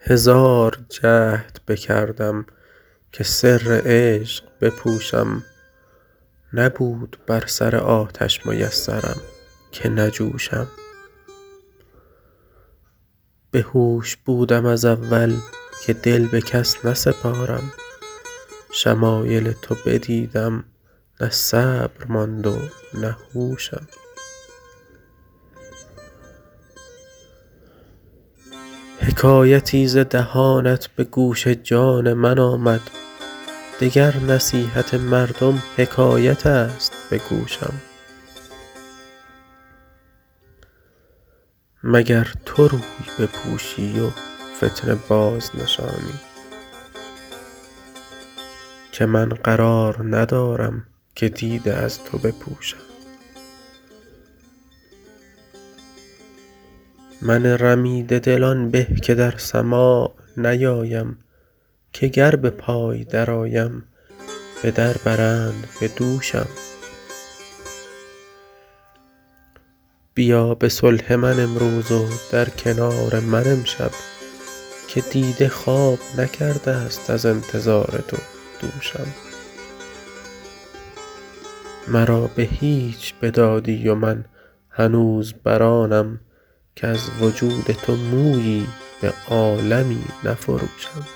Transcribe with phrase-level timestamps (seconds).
[0.00, 2.46] هزار جهد بکردم
[3.12, 5.44] که سر عشق بپوشم.
[6.52, 9.20] نبود بر سر آتش میسرم
[9.72, 10.66] که نجوشم.
[13.50, 15.36] به هوش بودم از اول
[15.86, 17.72] که دل به کس نسپارم.
[18.72, 20.64] شمایل تو بدیدم
[21.20, 22.58] نه صبر ماند و
[22.94, 23.86] نه هوشم.
[29.08, 32.80] حکایتی ز دهانت به گوش جان من آمد.
[33.80, 37.72] دگر نصیحت مردم حکایت است به گوشم.
[41.82, 42.80] مگر تو روی
[43.18, 44.10] بپوشی و
[44.56, 46.20] فتنه بازنشانی
[48.92, 52.97] که من قرار ندارم که دیده از تو بپوشم.
[57.22, 61.18] من رمیده دل به که در سماع نیایم
[61.92, 63.84] که گر به پای درآیم
[64.62, 66.46] به در برند به دوشم.
[70.14, 73.90] بیا به صلح من امروز و در کنار من امشب
[74.88, 78.16] که دیده خواب نکرده ست از انتظار تو
[78.60, 79.06] دوشم.
[81.88, 84.24] مرا به هیچ بدادی و من
[84.70, 86.20] هنوز بر آنم
[86.82, 88.68] کز وجود تو مویی
[89.00, 91.06] به عالمی نفروشم.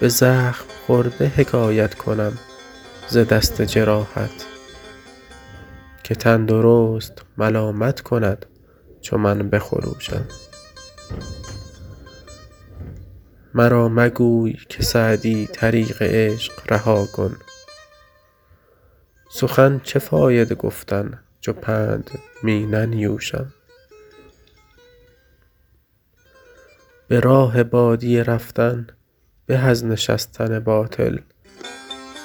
[0.00, 2.38] به زخم خورده حکایت کنم
[3.08, 4.46] ز دست جراحت
[6.02, 8.46] که تندرست ملامت کند
[9.00, 10.24] چو من بخروشم.
[13.54, 17.36] مرا مگوی که سعدی طریق عشق رها کن.
[19.32, 22.10] سخن چه فایده گفتن چو پند
[22.42, 23.52] می ننیوشم؟
[27.08, 28.86] به راه بادیه رفتن
[29.46, 31.18] به از نشستن باطل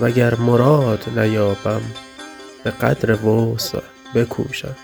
[0.00, 1.82] وگر مراد نیابم
[2.64, 3.80] به قدر وسع
[4.14, 4.76] بکوشم.